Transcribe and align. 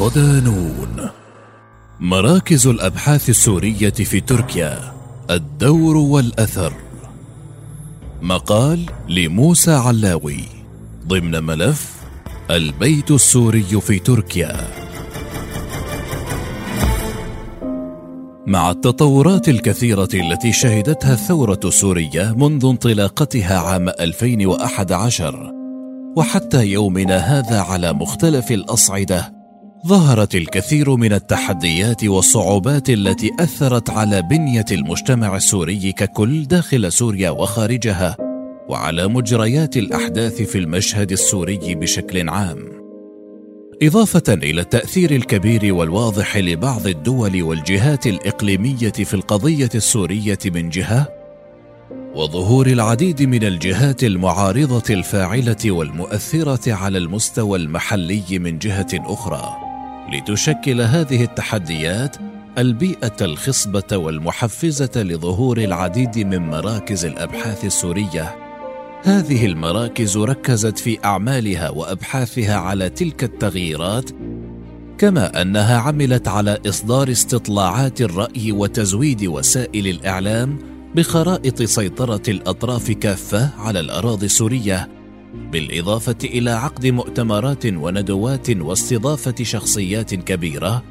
صدانون. 0.00 1.10
مراكز 2.00 2.66
الأبحاث 2.66 3.28
السورية 3.28 3.90
في 3.90 4.20
تركيا 4.20 4.92
الدور 5.30 5.96
والأثر. 5.96 6.72
مقال 8.22 8.86
لموسى 9.08 9.72
علاوي 9.72 10.40
ضمن 11.06 11.42
ملف 11.44 11.96
البيت 12.50 13.10
السوري 13.10 13.80
في 13.80 13.98
تركيا. 13.98 14.56
مع 18.46 18.70
التطورات 18.70 19.48
الكثيرة 19.48 20.08
التي 20.14 20.52
شهدتها 20.52 21.12
الثورة 21.12 21.60
السورية 21.64 22.34
منذ 22.36 22.66
انطلاقتها 22.66 23.58
عام 23.58 23.88
2011 23.88 25.52
وحتى 26.16 26.66
يومنا 26.66 27.16
هذا 27.16 27.60
على 27.60 27.92
مختلف 27.92 28.50
الأصعدة 28.50 29.39
ظهرت 29.86 30.34
الكثير 30.34 30.96
من 30.96 31.12
التحديات 31.12 32.04
والصعوبات 32.04 32.90
التي 32.90 33.30
أثرت 33.40 33.90
على 33.90 34.22
بنية 34.22 34.64
المجتمع 34.72 35.36
السوري 35.36 35.92
ككل 35.92 36.44
داخل 36.44 36.92
سوريا 36.92 37.30
وخارجها 37.30 38.16
وعلى 38.68 39.08
مجريات 39.08 39.76
الأحداث 39.76 40.42
في 40.42 40.58
المشهد 40.58 41.12
السوري 41.12 41.74
بشكل 41.74 42.28
عام. 42.28 42.58
إضافة 43.82 44.22
إلى 44.28 44.60
التأثير 44.60 45.10
الكبير 45.10 45.74
والواضح 45.74 46.36
لبعض 46.36 46.86
الدول 46.86 47.42
والجهات 47.42 48.06
الإقليمية 48.06 48.92
في 48.92 49.14
القضية 49.14 49.70
السورية 49.74 50.38
من 50.46 50.68
جهة 50.68 51.08
وظهور 52.14 52.66
العديد 52.66 53.22
من 53.22 53.44
الجهات 53.44 54.04
المعارضة 54.04 54.94
الفاعلة 54.94 55.56
والمؤثرة 55.66 56.72
على 56.72 56.98
المستوى 56.98 57.58
المحلي 57.58 58.38
من 58.38 58.58
جهة 58.58 58.88
أخرى. 58.94 59.69
لتشكل 60.12 60.80
هذه 60.80 61.24
التحديات 61.24 62.16
البيئة 62.58 63.16
الخصبة 63.20 63.96
والمحفزة 63.96 65.02
لظهور 65.02 65.58
العديد 65.58 66.18
من 66.18 66.50
مراكز 66.50 67.04
الأبحاث 67.04 67.64
السورية. 67.64 68.36
هذه 69.02 69.46
المراكز 69.46 70.16
ركزت 70.16 70.78
في 70.78 70.98
أعمالها 71.04 71.70
وأبحاثها 71.70 72.56
على 72.56 72.88
تلك 72.88 73.24
التغييرات 73.24 74.10
كما 74.98 75.42
أنها 75.42 75.78
عملت 75.78 76.28
على 76.28 76.58
إصدار 76.66 77.10
استطلاعات 77.10 78.00
الرأي 78.00 78.52
وتزويد 78.52 79.24
وسائل 79.24 79.86
الإعلام 79.86 80.58
بخرائط 80.94 81.62
سيطرة 81.62 82.22
الأطراف 82.28 82.90
كافة 82.90 83.50
على 83.58 83.80
الأراضي 83.80 84.26
السورية. 84.26 84.99
بالإضافة 85.34 86.16
إلى 86.24 86.50
عقد 86.50 86.86
مؤتمرات 86.86 87.66
وندوات 87.66 88.50
واستضافة 88.50 89.34
شخصيات 89.42 90.14
كبيرة 90.14 90.82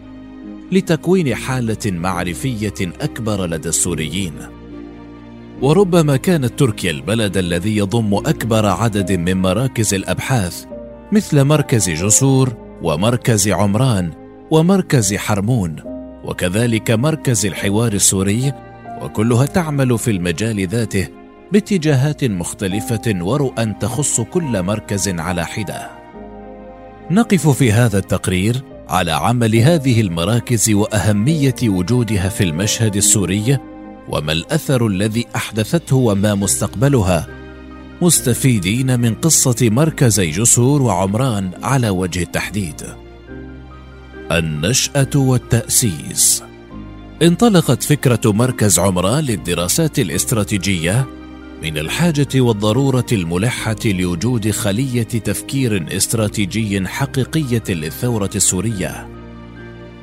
لتكوين 0.72 1.36
حالة 1.36 1.78
معرفية 1.86 2.74
أكبر 3.02 3.46
لدى 3.46 3.70
السوريين. 3.70 4.34
وربما 5.62 6.18
كانت 6.18 6.60
تركيا 6.60 6.92
البلد 6.92 7.38
الذي 7.38 7.78
يضم 7.78 8.14
أكبر 8.14 8.66
عدد 8.66 9.12
من 9.12 9.38
مراكز 9.38 9.94
الأبحاث 9.94 10.66
مثل 11.12 11.44
مركز 11.44 11.90
جسور 11.90 12.54
ومركز 12.82 13.48
عمران 13.48 14.12
ومركز 14.52 15.14
حرمون 15.14 15.76
وكذلك 16.24 16.92
مركز 16.92 17.46
الحوار 17.46 17.94
السوري 17.94 18.54
وكلها 19.02 19.46
تعمل 19.46 19.98
في 19.98 20.12
المجال 20.12 20.68
ذاته 20.68 21.08
باتجاهات 21.52 22.24
مختلفة 22.24 23.02
ورؤى 23.08 23.74
تخص 23.80 24.22
كل 24.22 24.64
مركز 24.64 25.10
على 25.10 25.46
حدة. 25.46 25.90
نقف 27.12 27.48
في 27.48 27.72
هذا 27.72 27.98
التقرير 27.98 28.64
على 28.90 29.12
عمل 29.12 29.56
هذه 29.56 30.02
المراكز 30.02 30.70
وأهمية 30.70 31.56
وجودها 31.64 32.30
في 32.30 32.44
المشهد 32.44 32.96
السوري 32.96 33.58
وما 34.08 34.32
الأثر 34.32 34.88
الذي 34.88 35.26
أحدثته 35.36 35.96
وما 35.96 36.36
مستقبلها. 36.36 37.28
مستفيدين 38.02 39.00
من 39.00 39.16
قصة 39.16 39.70
مركزي 39.70 40.30
جسور 40.30 40.82
وعمران 40.82 41.52
على 41.64 41.90
وجه 41.90 42.24
التحديد. 42.24 42.82
النشأة 44.32 45.10
والتأسيس. 45.16 46.44
انطلقت 47.22 47.84
فكرة 47.84 48.22
مركز 48.26 48.80
عمران 48.80 49.24
للدراسات 49.24 50.00
الاستراتيجية 50.00 51.19
من 51.64 51.78
الحاجة 51.78 52.28
والضرورة 52.36 53.06
الملحة 53.12 53.76
لوجود 53.86 54.52
خلية 54.52 55.04
تفكير 55.04 55.98
استراتيجي 55.98 56.88
حقيقية 56.88 57.64
للثورة 57.70 58.30
السورية. 58.36 59.08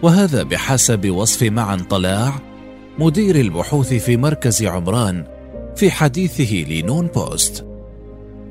وهذا 0.02 0.42
بحسب 0.42 1.10
وصف 1.10 1.42
معن 1.42 1.78
طلاع 1.78 2.40
مدير 2.98 3.40
البحوث 3.40 3.94
في 3.94 4.16
مركز 4.16 4.64
عمران 4.64 5.24
في 5.76 5.90
حديثه 5.90 6.54
لنون 6.54 7.06
بوست. 7.06 7.66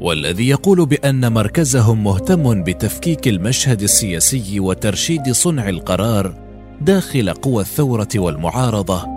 والذي 0.02 0.50
يقول 0.50 0.86
بأن 0.86 1.34
مركزهم 1.34 2.04
مهتم 2.04 2.64
بتفكيك 2.64 3.28
المشهد 3.28 3.82
السياسي 3.82 4.60
وترشيد 4.60 5.32
صنع 5.32 5.70
القرار 5.70 6.36
داخل 6.82 7.30
قوى 7.30 7.62
الثورة 7.62 8.10
والمعارضة 8.16 9.15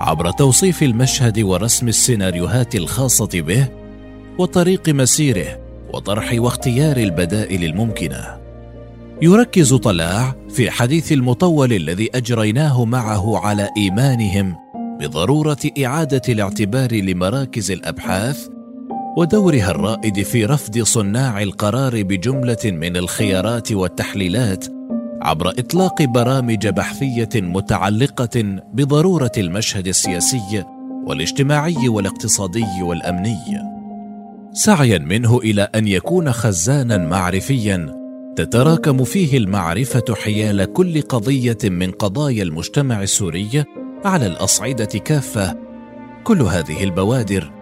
عبر 0.00 0.30
توصيف 0.30 0.82
المشهد 0.82 1.40
ورسم 1.40 1.88
السيناريوهات 1.88 2.74
الخاصة 2.74 3.28
به 3.40 3.68
وطريق 4.38 4.88
مسيره 4.88 5.60
وطرح 5.92 6.34
واختيار 6.34 6.96
البدائل 6.96 7.64
الممكنة. 7.64 8.44
يركز 9.22 9.74
طلاع 9.74 10.34
في 10.48 10.70
حديث 10.70 11.12
المطول 11.12 11.72
الذي 11.72 12.10
أجريناه 12.14 12.84
معه 12.84 13.38
على 13.38 13.68
إيمانهم 13.76 14.56
بضرورة 15.00 15.58
إعادة 15.84 16.22
الاعتبار 16.28 16.94
لمراكز 16.94 17.70
الأبحاث 17.70 18.48
ودورها 19.16 19.70
الرائد 19.70 20.22
في 20.22 20.44
رفض 20.44 20.78
صناع 20.82 21.42
القرار 21.42 22.02
بجملة 22.02 22.58
من 22.64 22.96
الخيارات 22.96 23.72
والتحليلات 23.72 24.73
عبر 25.24 25.48
إطلاق 25.48 26.02
برامج 26.02 26.68
بحثية 26.68 27.28
متعلقة 27.34 28.62
بضرورة 28.72 29.32
المشهد 29.38 29.86
السياسي 29.86 30.64
والاجتماعي 31.06 31.88
والاقتصادي 31.88 32.82
والأمني. 32.82 33.58
سعيا 34.52 34.98
منه 34.98 35.38
إلى 35.38 35.68
أن 35.74 35.88
يكون 35.88 36.32
خزانا 36.32 36.98
معرفيا 36.98 38.04
تتراكم 38.36 39.04
فيه 39.04 39.38
المعرفة 39.38 40.14
حيال 40.14 40.72
كل 40.72 41.02
قضية 41.02 41.58
من 41.64 41.90
قضايا 41.90 42.42
المجتمع 42.42 43.02
السوري 43.02 43.64
على 44.04 44.26
الأصعدة 44.26 44.84
كافة. 44.84 45.56
كل 46.24 46.42
هذه 46.42 46.84
البوادر 46.84 47.52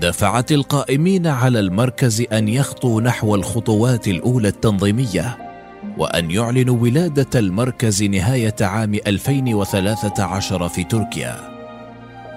دفعت 0.00 0.52
القائمين 0.52 1.26
على 1.26 1.60
المركز 1.60 2.24
أن 2.32 2.48
يخطوا 2.48 3.00
نحو 3.00 3.34
الخطوات 3.34 4.08
الأولى 4.08 4.48
التنظيمية. 4.48 5.51
وأن 5.98 6.30
يعلنوا 6.30 6.78
ولادة 6.78 7.40
المركز 7.40 8.02
نهاية 8.02 8.54
عام 8.60 8.94
2013 8.94 10.68
في 10.68 10.84
تركيا. 10.84 11.36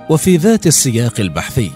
وفي 0.09 0.38
ذات 0.38 0.67
السياق 0.67 1.19
البحثي، 1.19 1.72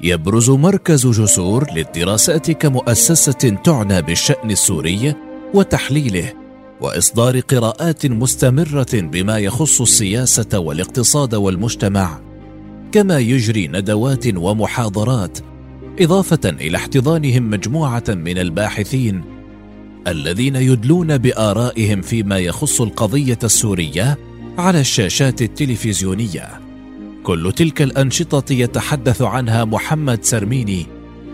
يبرز 0.00 0.50
مركز 0.50 1.06
جسور 1.06 1.72
للدراسات 1.72 2.50
كمؤسسة 2.50 3.56
تعنى 3.64 4.02
بالشأن 4.02 4.50
السوري 4.50 5.14
وتحليله، 5.54 6.32
وإصدار 6.80 7.40
قراءات 7.40 8.06
مستمرة 8.06 8.86
بما 8.92 9.38
يخص 9.38 9.80
السياسة 9.80 10.58
والاقتصاد 10.58 11.34
والمجتمع، 11.34 12.20
كما 12.92 13.18
يجري 13.18 13.68
ندوات 13.68 14.36
ومحاضرات، 14.36 15.38
إضافة 16.00 16.40
إلى 16.44 16.76
احتضانهم 16.76 17.50
مجموعة 17.50 18.04
من 18.08 18.38
الباحثين 18.38 19.35
الذين 20.06 20.56
يدلون 20.56 21.18
بآرائهم 21.18 22.02
فيما 22.02 22.38
يخص 22.38 22.80
القضية 22.80 23.38
السورية 23.44 24.18
على 24.58 24.80
الشاشات 24.80 25.42
التلفزيونية. 25.42 26.60
كل 27.22 27.52
تلك 27.56 27.82
الأنشطة 27.82 28.52
يتحدث 28.52 29.22
عنها 29.22 29.64
محمد 29.64 30.24
سرميني 30.24 30.86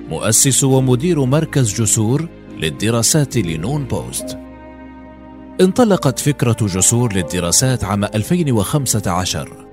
مؤسس 0.09 0.65
ومدير 0.65 1.25
مركز 1.25 1.83
جسور 1.83 2.29
للدراسات 2.59 3.37
لنون 3.37 3.85
بوست. 3.85 4.39
انطلقت 5.61 6.19
فكرة 6.19 6.57
جسور 6.61 7.13
للدراسات 7.13 7.85
عام 7.85 8.05
2015 8.05 9.67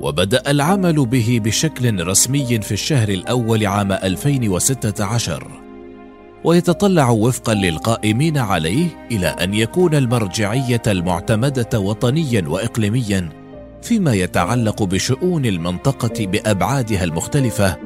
وبدأ 0.00 0.50
العمل 0.50 1.06
به 1.06 1.40
بشكل 1.44 2.06
رسمي 2.06 2.60
في 2.60 2.72
الشهر 2.72 3.08
الأول 3.08 3.66
عام 3.66 3.92
2016 3.92 5.63
ويتطلع 6.44 7.10
وفقا 7.10 7.54
للقائمين 7.54 8.38
عليه 8.38 9.06
إلى 9.10 9.26
أن 9.26 9.54
يكون 9.54 9.94
المرجعية 9.94 10.82
المعتمدة 10.86 11.80
وطنيا 11.80 12.44
واقليميا 12.48 13.28
فيما 13.82 14.14
يتعلق 14.14 14.82
بشؤون 14.82 15.46
المنطقة 15.46 16.26
بأبعادها 16.26 17.04
المختلفة 17.04 17.76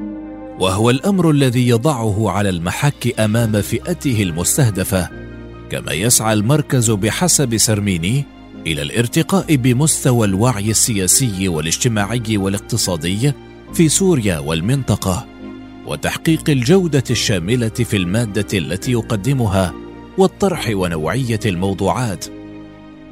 وهو 0.59 0.89
الأمر 0.89 1.31
الذي 1.31 1.67
يضعه 1.67 2.29
على 2.29 2.49
المحك 2.49 3.19
أمام 3.19 3.61
فئته 3.61 4.23
المستهدفة 4.23 5.09
كما 5.69 5.91
يسعى 5.91 6.33
المركز 6.33 6.91
بحسب 6.91 7.57
سرميني 7.57 8.25
إلى 8.67 8.81
الارتقاء 8.81 9.55
بمستوى 9.55 10.27
الوعي 10.27 10.71
السياسي 10.71 11.47
والاجتماعي 11.47 12.37
والاقتصادي 12.37 13.33
في 13.73 13.89
سوريا 13.89 14.39
والمنطقة. 14.39 15.28
وتحقيق 15.89 16.49
الجودة 16.49 17.03
الشاملة 17.09 17.69
في 17.69 17.97
المادة 17.97 18.57
التي 18.57 18.91
يقدمها 18.91 19.73
والطرح 20.17 20.69
ونوعية 20.73 21.39
الموضوعات 21.45 22.25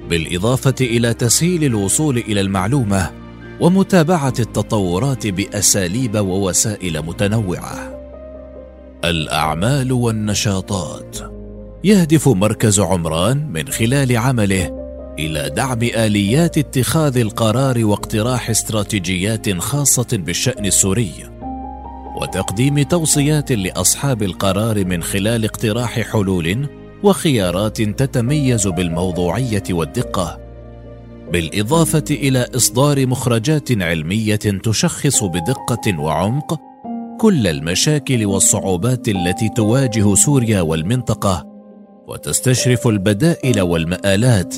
بالإضافة 0.09 0.75
إلى 0.81 1.13
تسهيل 1.13 1.63
الوصول 1.63 2.17
إلى 2.17 2.41
المعلومة 2.41 3.11
ومتابعة 3.59 4.33
التطورات 4.39 5.27
بأساليب 5.27 6.15
ووسائل 6.15 7.01
متنوعة. 7.01 7.97
الأعمال 9.05 9.91
والنشاطات. 9.91 11.17
يهدف 11.83 12.27
مركز 12.27 12.79
عمران 12.79 13.51
من 13.51 13.67
خلال 13.67 14.17
عمله 14.17 14.87
إلى 15.19 15.49
دعم 15.49 15.83
آليات 15.83 16.57
اتخاذ 16.57 17.17
القرار 17.17 17.85
واقتراح 17.85 18.49
استراتيجيات 18.49 19.57
خاصة 19.57 20.07
بالشأن 20.13 20.65
السوري. 20.65 21.36
وتقديم 22.21 22.81
توصيات 22.81 23.51
لأصحاب 23.51 24.23
القرار 24.23 24.85
من 24.85 25.03
خلال 25.03 25.45
اقتراح 25.45 25.99
حلول 25.99 26.67
وخيارات 27.03 27.81
تتميز 27.81 28.67
بالموضوعية 28.67 29.63
والدقة. 29.69 30.39
بالإضافة 31.31 32.03
إلى 32.11 32.45
إصدار 32.55 33.07
مخرجات 33.07 33.81
علمية 33.81 34.35
تشخص 34.35 35.23
بدقة 35.23 35.99
وعمق 35.99 36.59
كل 37.19 37.47
المشاكل 37.47 38.25
والصعوبات 38.25 39.07
التي 39.07 39.49
تواجه 39.49 40.15
سوريا 40.15 40.61
والمنطقة 40.61 41.45
وتستشرف 42.07 42.87
البدائل 42.87 43.61
والمآلات 43.61 44.55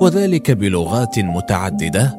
وذلك 0.00 0.50
بلغات 0.50 1.18
متعددة 1.18 2.16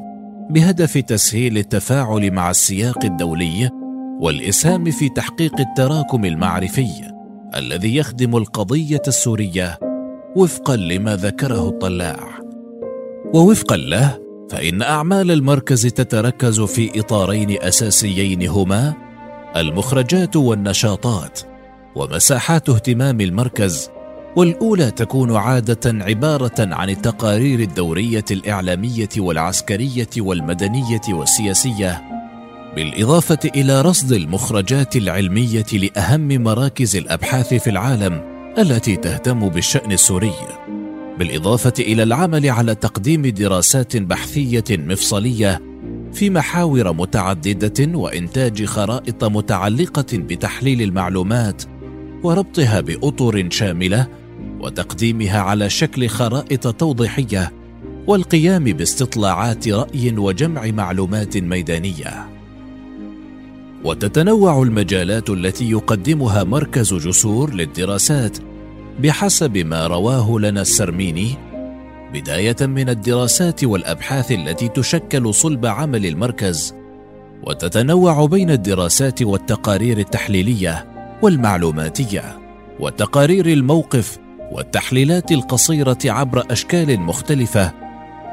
بهدف 0.50 0.98
تسهيل 0.98 1.58
التفاعل 1.58 2.30
مع 2.30 2.50
السياق 2.50 3.04
الدولي 3.04 3.83
والإسهام 4.20 4.90
في 4.90 5.08
تحقيق 5.08 5.60
التراكم 5.60 6.24
المعرفي 6.24 6.88
الذي 7.56 7.96
يخدم 7.96 8.36
القضية 8.36 9.02
السورية 9.08 9.78
وفقا 10.36 10.76
لما 10.76 11.16
ذكره 11.16 11.68
الطلاع. 11.68 12.38
ووفقا 13.34 13.76
له 13.76 14.18
فإن 14.50 14.82
أعمال 14.82 15.30
المركز 15.30 15.86
تتركز 15.86 16.60
في 16.60 17.00
إطارين 17.00 17.62
أساسيين 17.62 18.48
هما 18.48 18.94
المخرجات 19.56 20.36
والنشاطات 20.36 21.40
ومساحات 21.96 22.68
اهتمام 22.68 23.20
المركز 23.20 23.90
والأولى 24.36 24.90
تكون 24.90 25.36
عادة 25.36 26.04
عبارة 26.04 26.54
عن 26.58 26.90
التقارير 26.90 27.60
الدورية 27.60 28.24
الإعلامية 28.30 29.08
والعسكرية 29.18 30.08
والمدنية 30.18 31.00
والسياسية 31.08 32.13
بالإضافة 32.76 33.38
إلى 33.44 33.82
رصد 33.82 34.12
المخرجات 34.12 34.96
العلمية 34.96 35.66
لأهم 35.72 36.28
مراكز 36.28 36.96
الأبحاث 36.96 37.54
في 37.54 37.70
العالم 37.70 38.22
التي 38.58 38.96
تهتم 38.96 39.48
بالشأن 39.48 39.92
السوري. 39.92 40.32
بالإضافة 41.18 41.72
إلى 41.78 42.02
العمل 42.02 42.50
على 42.50 42.74
تقديم 42.74 43.26
دراسات 43.26 43.96
بحثية 43.96 44.64
مفصلية 44.70 45.62
في 46.12 46.30
محاور 46.30 46.92
متعددة 46.92 47.98
وإنتاج 47.98 48.64
خرائط 48.64 49.24
متعلقة 49.24 50.06
بتحليل 50.12 50.82
المعلومات 50.82 51.62
وربطها 52.22 52.80
بأطر 52.80 53.50
شاملة 53.50 54.06
وتقديمها 54.60 55.40
على 55.40 55.70
شكل 55.70 56.08
خرائط 56.08 56.74
توضيحية 56.74 57.52
والقيام 58.06 58.64
باستطلاعات 58.64 59.68
رأي 59.68 60.14
وجمع 60.16 60.66
معلومات 60.66 61.36
ميدانية. 61.36 62.33
وتتنوع 63.84 64.62
المجالات 64.62 65.30
التي 65.30 65.70
يقدمها 65.70 66.44
مركز 66.44 66.94
جسور 66.94 67.54
للدراسات 67.54 68.38
بحسب 69.00 69.58
ما 69.58 69.86
رواه 69.86 70.38
لنا 70.38 70.60
السرميني 70.60 71.34
بداية 72.12 72.56
من 72.60 72.88
الدراسات 72.88 73.64
والأبحاث 73.64 74.32
التي 74.32 74.68
تشكل 74.68 75.34
صلب 75.34 75.66
عمل 75.66 76.06
المركز 76.06 76.74
وتتنوع 77.42 78.26
بين 78.26 78.50
الدراسات 78.50 79.22
والتقارير 79.22 79.98
التحليلية 79.98 80.86
والمعلوماتية 81.22 82.38
وتقارير 82.80 83.46
الموقف 83.46 84.18
والتحليلات 84.52 85.32
القصيرة 85.32 85.98
عبر 86.04 86.44
أشكال 86.50 87.00
مختلفة 87.00 87.72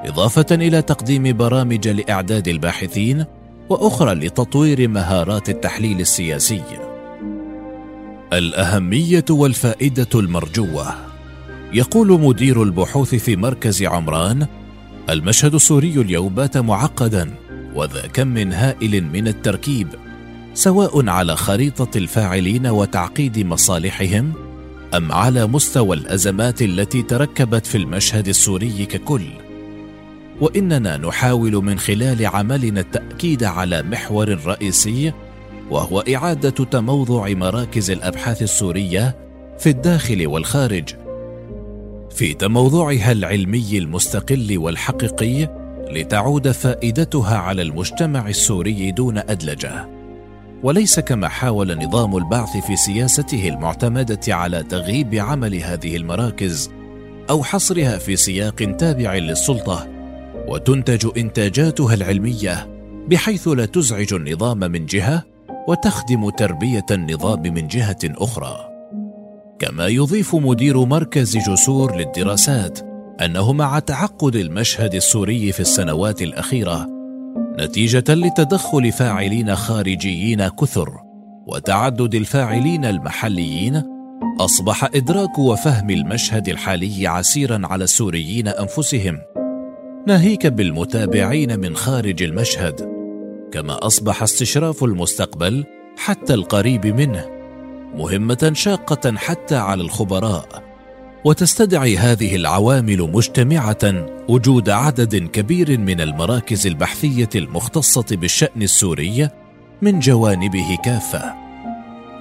إضافة 0.05 0.45
إلى 0.51 0.81
تقديم 0.81 1.37
برامج 1.37 1.87
لإعداد 1.87 2.47
الباحثين 2.47 3.25
وأخرى 3.71 4.13
لتطوير 4.13 4.87
مهارات 4.87 5.49
التحليل 5.49 5.99
السياسي. 5.99 6.63
الأهمية 8.33 9.25
والفائدة 9.29 10.07
المرجوة. 10.15 10.85
يقول 11.73 12.21
مدير 12.21 12.63
البحوث 12.63 13.15
في 13.15 13.35
مركز 13.35 13.83
عمران 13.83 14.47
المشهد 15.09 15.53
السوري 15.53 16.01
اليوم 16.01 16.35
بات 16.35 16.57
معقدا 16.57 17.33
وذا 17.75 18.07
كم 18.07 18.37
هائل 18.37 19.03
من 19.03 19.27
التركيب 19.27 19.87
سواء 20.53 21.09
على 21.09 21.35
خريطة 21.35 21.97
الفاعلين 21.97 22.67
وتعقيد 22.67 23.39
مصالحهم 23.39 24.33
أم 24.97 25.11
على 25.11 25.47
مستوى 25.47 25.97
الأزمات 25.97 26.61
التي 26.61 27.01
تركبت 27.01 27.65
في 27.65 27.77
المشهد 27.77 28.27
السوري 28.27 28.85
ككل. 28.85 29.40
وإننا 30.41 30.97
نحاول 30.97 31.51
من 31.51 31.79
خلال 31.79 32.25
عملنا 32.25 32.79
التأكيد 32.79 33.43
على 33.43 33.83
محور 33.83 34.39
رئيسي 34.45 35.13
وهو 35.69 35.99
إعادة 35.99 36.65
تموضع 36.65 37.29
مراكز 37.29 37.91
الأبحاث 37.91 38.41
السورية 38.41 39.15
في 39.59 39.69
الداخل 39.69 40.27
والخارج. 40.27 40.89
في 42.09 42.33
تموضعها 42.33 43.11
العلمي 43.11 43.77
المستقل 43.77 44.57
والحقيقي 44.57 45.61
لتعود 45.91 46.51
فائدتها 46.51 47.37
على 47.37 47.61
المجتمع 47.61 48.29
السوري 48.29 48.91
دون 48.91 49.17
أدلجة. 49.17 49.89
وليس 50.63 50.99
كما 50.99 51.27
حاول 51.27 51.85
نظام 51.85 52.17
البعث 52.17 52.57
في 52.67 52.75
سياسته 52.75 53.49
المعتمدة 53.49 54.35
على 54.35 54.63
تغييب 54.63 55.15
عمل 55.15 55.55
هذه 55.55 55.95
المراكز 55.95 56.71
أو 57.29 57.43
حصرها 57.43 57.97
في 57.97 58.15
سياق 58.15 58.75
تابع 58.77 59.15
للسلطة. 59.15 59.90
وتنتج 60.51 61.09
إنتاجاتها 61.17 61.93
العلمية 61.93 62.67
بحيث 63.07 63.47
لا 63.47 63.65
تزعج 63.65 64.13
النظام 64.13 64.59
من 64.59 64.85
جهة 64.85 65.23
وتخدم 65.67 66.29
تربية 66.29 66.85
النظام 66.91 67.41
من 67.41 67.67
جهة 67.67 67.99
أخرى. 68.03 68.67
كما 69.59 69.87
يضيف 69.87 70.35
مدير 70.35 70.85
مركز 70.85 71.37
جسور 71.37 71.95
للدراسات 71.95 72.79
أنه 73.21 73.53
مع 73.53 73.79
تعقد 73.79 74.35
المشهد 74.35 74.95
السوري 74.95 75.51
في 75.51 75.59
السنوات 75.59 76.21
الأخيرة 76.21 76.87
نتيجة 77.59 78.13
لتدخل 78.13 78.91
فاعلين 78.91 79.55
خارجيين 79.55 80.47
كثر 80.47 80.89
وتعدد 81.47 82.15
الفاعلين 82.15 82.85
المحليين 82.85 83.83
أصبح 84.39 84.83
إدراك 84.83 85.39
وفهم 85.39 85.89
المشهد 85.89 86.49
الحالي 86.49 87.07
عسيرا 87.07 87.61
على 87.63 87.83
السوريين 87.83 88.47
أنفسهم. 88.47 89.30
ناهيك 90.07 90.47
بالمتابعين 90.47 91.59
من 91.59 91.75
خارج 91.75 92.23
المشهد 92.23 92.89
كما 93.53 93.87
أصبح 93.87 94.23
استشراف 94.23 94.83
المستقبل 94.83 95.65
حتى 95.97 96.33
القريب 96.33 96.85
منه 96.85 97.29
مهمة 97.95 98.51
شاقة 98.53 99.15
حتى 99.17 99.55
على 99.55 99.81
الخبراء. 99.81 100.63
وتستدعي 101.25 101.97
هذه 101.97 102.35
العوامل 102.35 103.01
مجتمعة 103.01 104.05
وجود 104.29 104.69
عدد 104.69 105.15
كبير 105.15 105.79
من 105.79 106.01
المراكز 106.01 106.67
البحثية 106.67 107.29
المختصة 107.35 108.05
بالشأن 108.11 108.61
السوري 108.61 109.29
من 109.81 109.99
جوانبه 109.99 110.77
كافة 110.83 111.33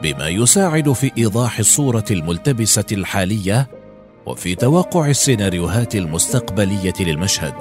بما 0.02 0.28
يساعد 0.28 0.92
في 0.92 1.10
إيضاح 1.18 1.58
الصورة 1.58 2.04
الملتبسة 2.10 2.84
الحالية 2.92 3.79
وفي 4.30 4.54
توقع 4.54 5.10
السيناريوهات 5.10 5.96
المستقبلية 5.96 6.92
للمشهد. 7.00 7.54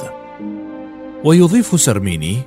ويضيف 1.24 1.82
سرميني 1.82 2.38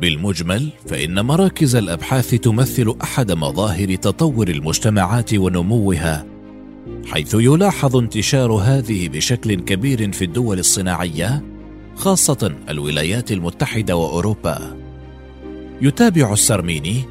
بالمجمل 0.00 0.68
فإن 0.86 1.20
مراكز 1.20 1.76
الأبحاث 1.76 2.30
تمثل 2.30 2.94
أحد 3.02 3.32
مظاهر 3.32 3.94
تطور 3.94 4.48
المجتمعات 4.48 5.34
ونموها 5.34 6.26
حيث 7.06 7.34
يلاحظ 7.34 7.96
انتشار 7.96 8.52
هذه 8.52 9.08
بشكل 9.08 9.54
كبير 9.54 10.12
في 10.12 10.24
الدول 10.24 10.58
الصناعية 10.58 11.42
خاصة 11.96 12.54
الولايات 12.68 13.32
المتحدة 13.32 13.96
وأوروبا. 13.96 14.76
يتابع 15.82 16.32
السرميني 16.32 17.04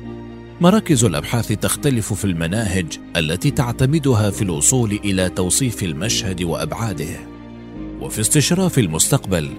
مراكز 0.62 1.04
الأبحاث 1.04 1.48
تختلف 1.48 2.14
في 2.14 2.26
المناهج 2.26 2.86
التي 3.18 3.52
تعتمدها 3.52 4.30
في 4.30 4.42
الوصول 4.42 4.92
إلى 4.92 5.30
توصيف 5.30 5.84
المشهد 5.84 6.44
وأبعاده. 6.44 7.20
وفي 8.02 8.22
استشراف 8.22 8.80
المستقبل 8.80 9.50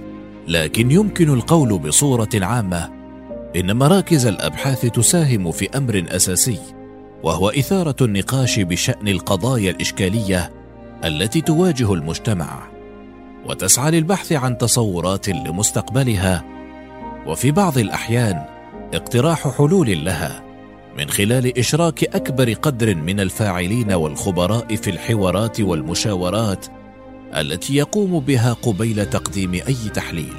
لكن 0.49 0.91
يمكن 0.91 1.31
القول 1.31 1.79
بصورة 1.79 2.29
عامة 2.35 2.91
إن 3.57 3.77
مراكز 3.77 4.27
الأبحاث 4.27 4.87
تساهم 4.87 5.51
في 5.51 5.69
أمر 5.77 6.05
أساسي 6.09 6.59
وهو 7.23 7.49
إثارة 7.51 7.97
النقاش 8.01 8.61
بشأن 8.61 9.09
القضايا 9.09 9.71
الإشكالية 9.71 10.53
التي 11.05 11.41
تواجه 11.41 11.95
المجتمع. 11.95 12.69
وتسعى 13.47 13.91
للبحث 13.91 14.33
عن 14.33 14.59
تصورات 14.59 15.29
لمستقبلها 15.29 16.45
وفي 17.27 17.51
بعض 17.51 17.79
الأحيان 17.79 18.45
اقتراح 18.95 19.49
حلول 19.49 20.05
لها. 20.05 20.52
من 20.99 21.11
خلال 21.11 21.59
إشراك 21.59 22.05
أكبر 22.05 22.53
قدر 22.53 22.95
من 22.95 23.21
الفاعلين 23.21 23.93
والخبراء 23.93 24.77
في 24.77 24.91
الحوارات 24.91 25.61
والمشاورات 25.61 26.67
التي 27.37 27.77
يقوم 27.77 28.21
بها 28.21 28.53
قبيل 28.53 29.07
تقديم 29.07 29.55
أي 29.55 29.89
تحليل. 29.95 30.35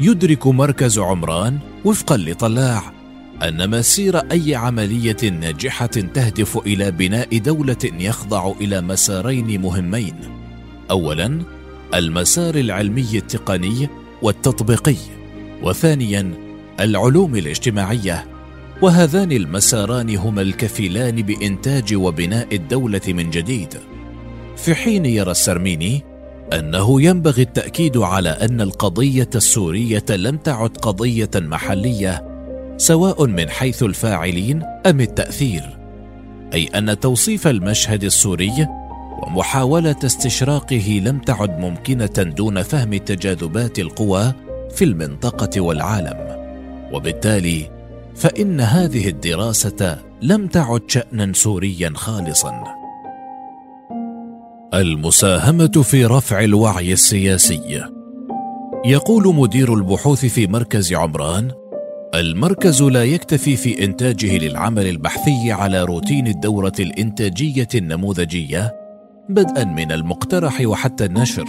يدرك 0.00 0.46
مركز 0.46 0.98
عمران 0.98 1.58
وفقا 1.84 2.16
لطلاع 2.16 2.92
أن 3.42 3.70
مسير 3.70 4.16
أي 4.16 4.54
عملية 4.54 5.30
ناجحة 5.40 5.86
تهدف 5.86 6.58
إلى 6.58 6.90
بناء 6.90 7.38
دولة 7.38 7.76
يخضع 7.84 8.52
إلى 8.60 8.80
مسارين 8.80 9.60
مهمين. 9.60 10.14
اولا 10.90 11.42
المسار 11.94 12.54
العلمي 12.54 13.10
التقني 13.14 13.88
والتطبيقي 14.22 14.96
وثانيا 15.62 16.34
العلوم 16.80 17.36
الاجتماعية 17.36 18.33
وهذان 18.82 19.32
المساران 19.32 20.16
هما 20.16 20.42
الكفيلان 20.42 21.22
بإنتاج 21.22 21.94
وبناء 21.94 22.54
الدولة 22.54 23.00
من 23.08 23.30
جديد. 23.30 23.74
في 24.56 24.74
حين 24.74 25.06
يرى 25.06 25.30
السرميني 25.30 26.02
أنه 26.52 27.02
ينبغي 27.02 27.42
التأكيد 27.42 27.96
على 27.96 28.28
أن 28.28 28.60
القضية 28.60 29.30
السورية 29.34 30.04
لم 30.10 30.36
تعد 30.36 30.76
قضية 30.76 31.30
محلية 31.36 32.24
سواء 32.76 33.26
من 33.26 33.50
حيث 33.50 33.82
الفاعلين 33.82 34.62
أم 34.86 35.00
التأثير. 35.00 35.78
أي 36.54 36.66
أن 36.66 37.00
توصيف 37.00 37.46
المشهد 37.46 38.04
السوري 38.04 38.66
ومحاولة 39.22 39.96
استشراقه 40.04 41.00
لم 41.04 41.18
تعد 41.18 41.58
ممكنة 41.58 42.22
دون 42.36 42.62
فهم 42.62 42.96
تجاذبات 42.96 43.78
القوى 43.78 44.32
في 44.74 44.84
المنطقة 44.84 45.60
والعالم. 45.60 46.44
وبالتالي 46.92 47.73
فإن 48.14 48.60
هذه 48.60 49.08
الدراسة 49.08 49.98
لم 50.22 50.46
تعد 50.46 50.82
شأنا 50.86 51.32
سوريا 51.32 51.92
خالصا. 51.94 52.64
المساهمة 54.74 55.82
في 55.82 56.04
رفع 56.04 56.40
الوعي 56.40 56.92
السياسي. 56.92 57.84
يقول 58.84 59.34
مدير 59.34 59.74
البحوث 59.74 60.26
في 60.26 60.46
مركز 60.46 60.92
عمران 60.92 61.50
المركز 62.14 62.82
لا 62.82 63.04
يكتفي 63.04 63.56
في 63.56 63.84
إنتاجه 63.84 64.38
للعمل 64.38 64.86
البحثي 64.86 65.52
على 65.52 65.84
روتين 65.84 66.26
الدورة 66.26 66.72
الإنتاجية 66.80 67.68
النموذجية 67.74 68.74
بدءا 69.28 69.64
من 69.64 69.92
المقترح 69.92 70.60
وحتى 70.60 71.04
النشر 71.04 71.44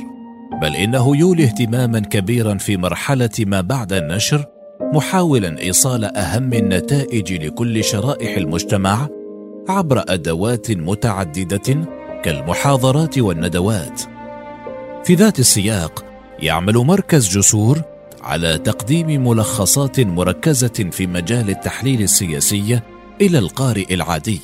بل 0.61 0.75
إنه 0.75 1.17
يولي 1.17 1.43
اهتماما 1.43 1.99
كبيرا 1.99 2.57
في 2.57 2.77
مرحلة 2.77 3.29
ما 3.39 3.61
بعد 3.61 3.93
النشر 3.93 4.45
محاولا 4.81 5.59
إيصال 5.59 6.17
أهم 6.17 6.53
النتائج 6.53 7.33
لكل 7.33 7.83
شرائح 7.83 8.37
المجتمع 8.37 9.07
عبر 9.69 10.03
أدوات 10.07 10.71
متعددة 10.71 11.85
كالمحاضرات 12.23 13.17
والندوات. 13.17 14.01
في 15.03 15.13
ذات 15.15 15.39
السياق 15.39 16.05
يعمل 16.39 16.77
مركز 16.77 17.37
جسور 17.37 17.81
على 18.21 18.57
تقديم 18.57 19.27
ملخصات 19.27 19.99
مركزة 19.99 20.89
في 20.91 21.07
مجال 21.07 21.49
التحليل 21.49 22.01
السياسي 22.01 22.79
إلى 23.21 23.39
القارئ 23.39 23.93
العادي 23.93 24.41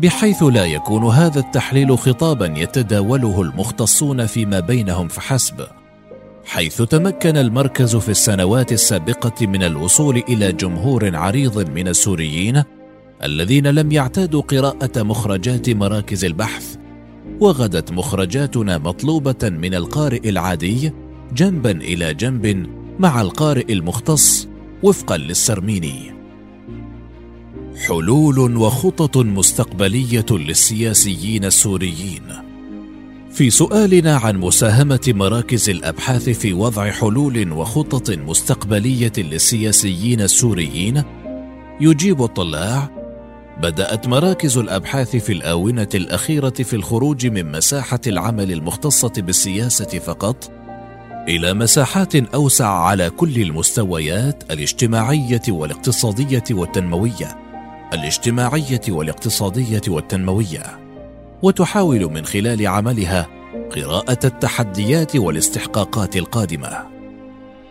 بحيث 0.00 0.42
لا 0.42 0.64
يكون 0.64 1.04
هذا 1.04 1.40
التحليل 1.40 1.98
خطابا 1.98 2.54
يتداوله 2.56 3.42
المختصون 3.42 4.26
فيما 4.26 4.60
بينهم 4.60 5.08
فحسب. 5.08 5.77
حيث 6.48 6.82
تمكن 6.82 7.36
المركز 7.36 7.96
في 7.96 8.08
السنوات 8.08 8.72
السابقة 8.72 9.46
من 9.46 9.62
الوصول 9.62 10.16
إلى 10.28 10.52
جمهور 10.52 11.16
عريض 11.16 11.70
من 11.70 11.88
السوريين 11.88 12.62
الذين 13.24 13.66
لم 13.66 13.92
يعتادوا 13.92 14.42
قراءة 14.42 15.02
مخرجات 15.02 15.70
مراكز 15.70 16.24
البحث 16.24 16.76
وغدت 17.40 17.92
مخرجاتنا 17.92 18.78
مطلوبة 18.78 19.42
من 19.42 19.74
القارئ 19.74 20.28
العادي 20.28 20.92
جنبا 21.32 21.70
إلى 21.70 22.14
جنب 22.14 22.66
مع 22.98 23.20
القارئ 23.20 23.72
المختص 23.72 24.48
وفقا 24.82 25.16
للسرميني. 25.16 26.12
حلول 27.86 28.56
وخطط 28.56 29.16
مستقبلية 29.16 30.26
للسياسيين 30.30 31.44
السوريين. 31.44 32.47
في 33.38 33.50
سؤالنا 33.50 34.16
عن 34.16 34.36
مساهمة 34.36 35.00
مراكز 35.08 35.70
الأبحاث 35.70 36.28
في 36.28 36.52
وضع 36.52 36.90
حلول 36.90 37.52
وخطط 37.52 38.10
مستقبلية 38.10 39.12
للسياسيين 39.18 40.20
السوريين 40.20 41.02
يجيب 41.80 42.22
الطلاع. 42.22 42.90
بدأت 43.62 44.06
مراكز 44.06 44.58
الأبحاث 44.58 45.16
في 45.16 45.32
الآونة 45.32 45.88
الأخيرة 45.94 46.50
في 46.50 46.76
الخروج 46.76 47.26
من 47.26 47.52
مساحة 47.52 48.00
العمل 48.06 48.52
المختصة 48.52 49.12
بالسياسة 49.16 49.98
فقط 49.98 50.50
إلى 51.28 51.54
مساحات 51.54 52.16
أوسع 52.16 52.68
على 52.68 53.10
كل 53.10 53.42
المستويات 53.42 54.44
الاجتماعية 54.50 55.42
والاقتصادية 55.48 56.44
والتنموية. 56.50 57.38
الاجتماعية 57.92 58.82
والاقتصادية 58.88 59.82
والتنموية. 59.88 60.87
وتحاول 61.42 62.04
من 62.04 62.24
خلال 62.24 62.66
عملها 62.66 63.26
قراءة 63.76 64.26
التحديات 64.26 65.16
والاستحقاقات 65.16 66.16
القادمة. 66.16 66.98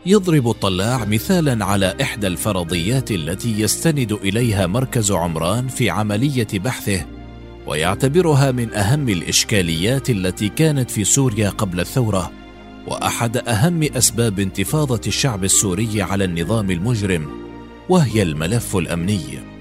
يضرب 0.06 0.50
الطلاع 0.50 1.06
مثالا 1.06 1.66
على 1.66 1.96
إحدى 2.02 2.28
الفرضيات 2.28 3.12
التي 3.12 3.62
يستند 3.62 4.12
إليها 4.12 4.68
مركز 4.68 5.12
عمران 5.12 5.68
في 5.68 5.90
عملية 5.90 6.48
بحثه 6.54 7.06
ويعتبرها 7.68 8.52
من 8.52 8.74
أهم 8.74 9.10
الإشكاليات 9.10 10.10
التي 10.10 10.50
كانت 10.50 10.92
في 10.92 11.04
سوريا 11.04 11.50
قبل 11.50 11.80
الثورة 11.80 12.32
وأحد 12.88 13.38
أهم 13.38 13.84
أسباب 13.84 14.40
انتفاضة 14.40 15.02
الشعب 15.08 15.44
السوري 15.44 16.02
على 16.02 16.24
النظام 16.24 16.72
المجرم 16.72 17.28
وهي 17.90 18.22
الملف 18.22 18.76
الأمني. 18.76 19.57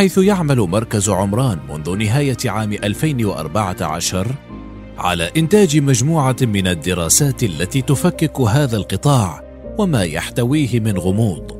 حيث 0.00 0.18
يعمل 0.18 0.60
مركز 0.60 1.08
عمران 1.08 1.58
منذ 1.68 1.96
نهاية 1.96 2.36
عام 2.46 2.72
2014 2.72 4.26
على 4.98 5.30
إنتاج 5.36 5.78
مجموعة 5.78 6.36
من 6.42 6.66
الدراسات 6.66 7.42
التي 7.42 7.82
تفكك 7.82 8.40
هذا 8.40 8.76
القطاع 8.76 9.42
وما 9.78 10.02
يحتويه 10.02 10.80
من 10.80 10.98
غموض 10.98 11.52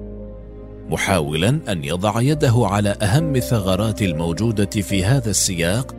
محاولا 0.90 1.60
أن 1.68 1.84
يضع 1.84 2.20
يده 2.20 2.54
على 2.56 2.96
أهم 3.02 3.36
الثغرات 3.36 4.02
الموجودة 4.02 4.70
في 4.82 5.04
هذا 5.04 5.30
السياق 5.30 5.96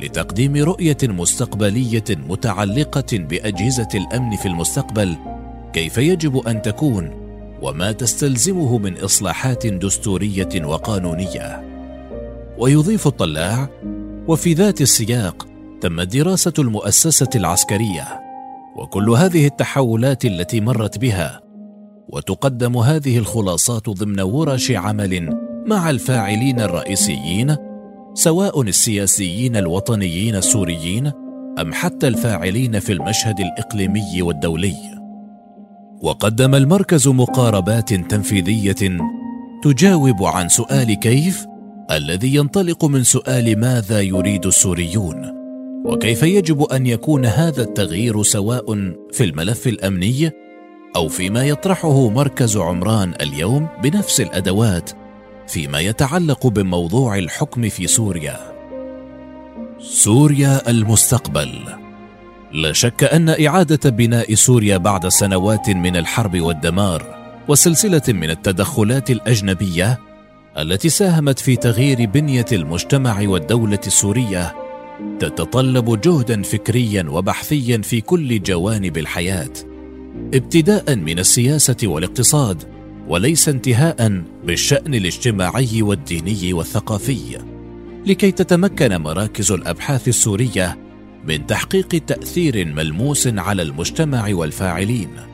لتقديم 0.00 0.56
رؤية 0.56 0.98
مستقبلية 1.02 2.04
متعلقة 2.10 3.18
بأجهزة 3.18 3.88
الأمن 3.94 4.36
في 4.36 4.46
المستقبل 4.46 5.16
كيف 5.72 5.98
يجب 5.98 6.46
أن 6.48 6.62
تكون 6.62 7.10
وما 7.62 7.92
تستلزمه 7.92 8.78
من 8.78 8.98
إصلاحات 8.98 9.66
دستورية 9.66 10.64
وقانونية. 10.64 11.69
ويضيف 12.60 13.06
الطلاع 13.06 13.68
وفي 14.28 14.52
ذات 14.54 14.80
السياق 14.80 15.46
تمت 15.80 16.16
دراسة 16.16 16.52
المؤسسة 16.58 17.28
العسكرية 17.34 18.20
وكل 18.76 19.10
هذه 19.10 19.46
التحولات 19.46 20.24
التي 20.24 20.60
مرت 20.60 20.98
بها 20.98 21.40
وتقدم 22.08 22.76
هذه 22.76 23.18
الخلاصات 23.18 23.90
ضمن 23.90 24.20
ورش 24.20 24.70
عمل 24.70 25.40
مع 25.66 25.90
الفاعلين 25.90 26.60
الرئيسيين 26.60 27.56
سواء 28.14 28.62
السياسيين 28.62 29.56
الوطنيين 29.56 30.36
السوريين 30.36 31.12
أم 31.60 31.72
حتى 31.72 32.08
الفاعلين 32.08 32.78
في 32.78 32.92
المشهد 32.92 33.40
الإقليمي 33.40 34.22
والدولي. 34.22 34.76
وقدم 36.02 36.54
المركز 36.54 37.08
مقاربات 37.08 37.94
تنفيذية 37.94 38.98
تجاوب 39.62 40.24
عن 40.24 40.48
سؤال 40.48 40.94
كيف 40.94 41.49
الذي 41.90 42.34
ينطلق 42.34 42.84
من 42.84 43.04
سؤال 43.04 43.60
ماذا 43.60 44.00
يريد 44.00 44.46
السوريون؟ 44.46 45.40
وكيف 45.84 46.22
يجب 46.22 46.62
أن 46.62 46.86
يكون 46.86 47.26
هذا 47.26 47.62
التغيير 47.62 48.22
سواء 48.22 48.74
في 49.12 49.24
الملف 49.24 49.66
الأمني 49.66 50.30
أو 50.96 51.08
فيما 51.08 51.44
يطرحه 51.44 52.08
مركز 52.08 52.56
عمران 52.56 53.14
اليوم 53.20 53.68
بنفس 53.82 54.20
الأدوات 54.20 54.90
فيما 55.46 55.80
يتعلق 55.80 56.46
بموضوع 56.46 57.18
الحكم 57.18 57.68
في 57.68 57.86
سوريا؟ 57.86 58.38
سوريا 59.80 60.70
المستقبل. 60.70 61.52
لا 62.52 62.72
شك 62.72 63.04
أن 63.04 63.46
إعادة 63.46 63.90
بناء 63.90 64.34
سوريا 64.34 64.76
بعد 64.76 65.08
سنوات 65.08 65.70
من 65.70 65.96
الحرب 65.96 66.40
والدمار 66.40 67.20
وسلسلة 67.48 68.02
من 68.08 68.30
التدخلات 68.30 69.10
الأجنبية 69.10 70.09
التي 70.58 70.88
ساهمت 70.88 71.38
في 71.38 71.56
تغيير 71.56 72.06
بنية 72.06 72.46
المجتمع 72.52 73.20
والدولة 73.28 73.80
السورية 73.86 74.54
تتطلب 75.18 76.00
جهدا 76.00 76.42
فكريا 76.42 77.04
وبحثيا 77.08 77.78
في 77.78 78.00
كل 78.00 78.42
جوانب 78.42 78.98
الحياة 78.98 79.50
ابتداء 80.34 80.96
من 80.96 81.18
السياسة 81.18 81.76
والاقتصاد 81.84 82.62
وليس 83.08 83.48
انتهاء 83.48 84.22
بالشأن 84.44 84.94
الاجتماعي 84.94 85.82
والديني 85.82 86.52
والثقافي. 86.52 87.38
لكي 88.06 88.30
تتمكن 88.30 88.96
مراكز 88.96 89.52
الأبحاث 89.52 90.08
السورية 90.08 90.78
من 91.24 91.46
تحقيق 91.46 91.88
تأثير 91.88 92.64
ملموس 92.64 93.26
على 93.26 93.62
المجتمع 93.62 94.28
والفاعلين. 94.30 95.29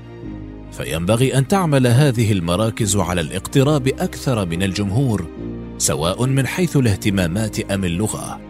فينبغي 0.77 1.39
أن 1.39 1.49
تعمل 1.49 1.87
هذه 1.87 2.33
المراكز 2.33 2.97
على 2.97 3.21
الاقتراب 3.21 3.89
أكثر 3.89 4.47
من 4.47 4.63
الجمهور 4.63 5.27
سواء 5.79 6.27
من 6.27 6.47
حيث 6.47 6.77
الاهتمامات 6.77 7.71
أم 7.71 7.85
اللغة. 7.85 8.41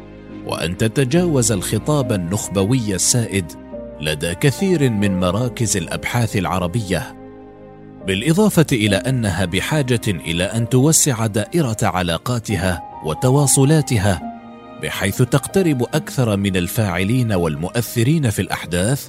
وأن 0.46 0.76
تتجاوز 0.76 1.52
الخطاب 1.52 2.12
النخبوي 2.12 2.94
السائد 2.94 3.52
لدى 4.00 4.34
كثير 4.34 4.90
من 4.90 5.20
مراكز 5.20 5.76
الأبحاث 5.76 6.36
العربية. 6.36 7.16
بالإضافة 8.06 8.66
إلى 8.72 8.96
أنها 8.96 9.44
بحاجة 9.44 10.00
إلى 10.06 10.44
أن 10.44 10.68
توسع 10.68 11.26
دائرة 11.26 11.76
علاقاتها 11.82 12.82
وتواصلاتها 13.04 14.22
بحيث 14.82 15.22
تقترب 15.22 15.82
أكثر 15.82 16.36
من 16.36 16.56
الفاعلين 16.56 17.32
والمؤثرين 17.32 18.30
في 18.30 18.42
الأحداث 18.42 19.08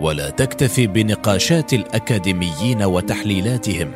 ولا 0.00 0.30
تكتفي 0.30 0.86
بنقاشات 0.86 1.74
الأكاديميين 1.74 2.82
وتحليلاتهم. 2.82 3.90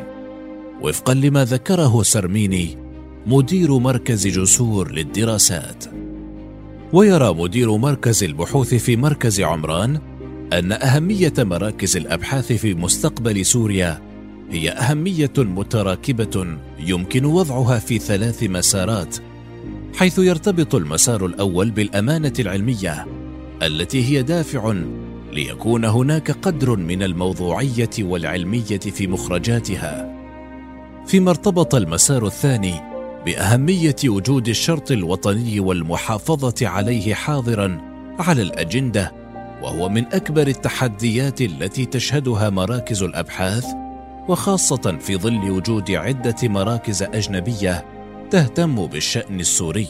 وفقا 0.83 1.15
لما 1.15 1.45
ذكره 1.45 2.03
سرميني 2.03 2.79
مدير 3.27 3.79
مركز 3.79 4.27
جسور 4.27 4.93
للدراسات. 4.93 5.85
ويرى 6.93 7.35
مدير 7.35 7.77
مركز 7.77 8.25
البحوث 8.25 8.75
في 8.75 8.97
مركز 8.97 9.41
عمران 9.41 10.01
أن 10.53 10.73
أهمية 10.73 11.33
مراكز 11.39 11.97
الأبحاث 11.97 12.53
في 12.53 12.75
مستقبل 12.75 13.47
سوريا 13.47 14.03
هي 14.51 14.71
أهمية 14.71 15.33
متراكبة 15.39 16.47
يمكن 16.79 17.25
وضعها 17.25 17.79
في 17.79 17.99
ثلاث 17.99 18.43
مسارات 18.43 19.17
حيث 19.97 20.19
يرتبط 20.19 20.75
المسار 20.75 21.27
الأول 21.27 21.71
بالأمانة 21.71 22.33
العلمية 22.39 23.07
التي 23.63 24.05
هي 24.05 24.23
دافع 24.23 24.75
ليكون 25.35 25.85
هناك 25.85 26.31
قدر 26.31 26.77
من 26.77 27.03
الموضوعية 27.03 27.91
والعلمية 27.99 28.79
في 28.79 29.07
مخرجاتها 29.07 30.15
فيما 31.07 31.31
ارتبط 31.31 31.75
المسار 31.75 32.27
الثاني 32.27 32.75
بأهمية 33.27 33.97
وجود 34.05 34.49
الشرط 34.49 34.91
الوطني 34.91 35.61
والمحافظة 35.61 36.69
عليه 36.69 37.15
حاضرا 37.15 37.81
على 38.19 38.43
الأجندة 38.43 39.13
وهو 39.63 39.89
من 39.89 40.05
أكبر 40.07 40.47
التحديات 40.47 41.41
التي 41.41 41.85
تشهدها 41.87 42.51
مراكز 42.51 43.03
الأبحاث 43.03 43.67
وخاصة 44.29 44.99
في 45.01 45.17
ظل 45.17 45.51
وجود 45.51 45.91
عدة 45.91 46.37
مراكز 46.43 47.03
أجنبية 47.03 47.85
تهتم 48.31 48.87
بالشأن 48.87 49.41
السوري. 49.41 49.89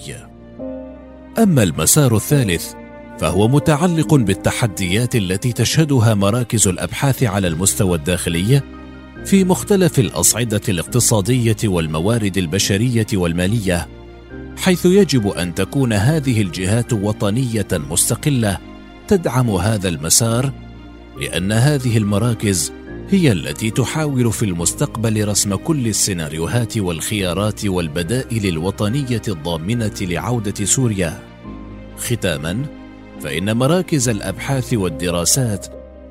أما 1.39 1.63
المسار 1.63 2.17
الثالث 2.17 2.84
فهو 3.19 3.49
متعلق 3.49 4.15
بالتحديات 4.15 5.17
التي 5.17 5.53
تشهدها 5.53 6.15
مراكز 6.15 6.69
الأبحاث 6.69 7.23
على 7.23 7.49
المستوى 7.49 7.99
الداخلي 7.99 8.63
في 9.25 9.45
مختلف 9.45 9.99
الأصعدة 9.99 10.61
الاقتصادية 10.69 11.57
والموارد 11.65 12.39
البشرية 12.39 13.07
والمالية 13.15 13.89
حيث 14.57 14.87
يجب 14.87 15.29
أن 15.29 15.55
تكون 15.55 15.93
هذه 15.93 16.43
الجهات 16.43 16.93
وطنية 16.93 17.69
مستقلة 17.73 18.59
تدعم 19.09 19.51
هذا 19.51 19.89
المسار 19.89 20.53
لأن 21.21 21.53
هذه 21.53 21.97
المراكز 21.97 22.73
هي 23.11 23.33
التي 23.33 23.71
تحاول 23.71 24.33
في 24.33 24.45
المستقبل 24.45 25.29
رسم 25.29 25.55
كل 25.55 25.87
السيناريوهات 25.87 26.79
والخيارات 26.79 27.67
والبدائل 27.67 28.47
الوطنية 28.47 29.23
الضامنة 29.29 29.95
لعودة 30.01 30.65
سوريا. 30.65 31.23
ختاما 31.99 32.84
فإن 33.25 33.57
مراكز 33.57 34.09
الأبحاث 34.09 34.75
والدراسات 34.75 35.67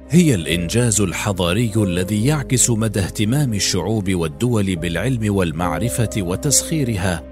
هي 0.09 0.35
الإنجاز 0.35 1.01
الحضاري 1.01 1.71
الذي 1.75 2.25
يعكس 2.25 2.69
مدى 2.69 2.99
اهتمام 2.99 3.53
الشعوب 3.53 4.13
والدول 4.13 4.75
بالعلم 4.75 5.35
والمعرفة 5.35 6.09
وتسخيرها 6.17 7.23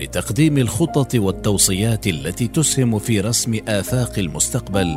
لتقديم 0.00 0.58
الخطط 0.58 1.14
والتوصيات 1.14 2.06
التي 2.06 2.48
تسهم 2.48 2.98
في 2.98 3.20
رسم 3.20 3.58
آفاق 3.68 4.18
المستقبل. 4.18 4.96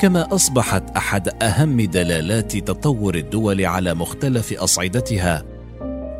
كما 0.00 0.34
أصبحت 0.34 0.90
أحد 0.96 1.42
أهم 1.42 1.80
دلالات 1.80 2.56
تطور 2.56 3.14
الدول 3.14 3.64
على 3.66 3.94
مختلف 3.94 4.52
أصعدتها 4.52 5.44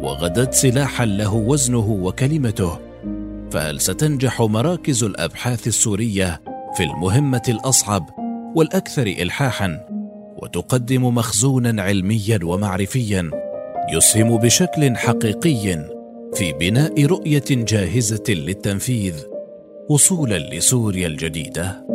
وغدت 0.01 0.55
سلاحا 0.55 1.07
له 1.07 1.35
وزنه 1.35 1.91
وكلمته. 1.91 2.79
فهل 3.51 3.81
ستنجح 3.81 4.41
مراكز 4.43 5.05
الأبحاث 5.05 5.67
السورية 5.67 6.50
في 6.75 6.83
المهمة 6.83 7.43
الأصعب 7.49 8.11
والأكثر 8.57 9.07
الحاحا 9.07 9.87
وتقدم 10.43 11.05
مخزونا 11.15 11.83
علميا 11.83 12.39
ومعرفيا 12.45 13.31
يسهم 13.93 14.37
بشكل 14.37 14.97
حقيقي 14.97 15.85
في 16.35 16.53
بناء 16.53 17.07
رؤية 17.07 17.45
جاهزة 17.51 18.25
للتنفيذ 18.29 19.15
وصولا 19.89 20.39
لسوريا 20.39 21.07
الجديدة. 21.07 21.87